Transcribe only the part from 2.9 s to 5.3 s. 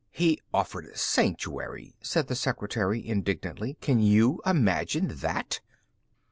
indignantly. "Can you imagine